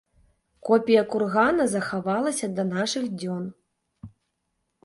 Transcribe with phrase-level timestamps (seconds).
[0.69, 3.43] Копія кургана захавалася да нашых дзён.